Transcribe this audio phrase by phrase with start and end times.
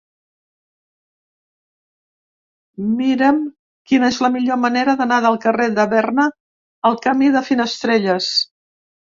[3.01, 3.43] Mira'm
[3.91, 6.27] quina és la millor manera d'anar del carrer de Berna
[6.91, 8.35] al camí de Finestrelles.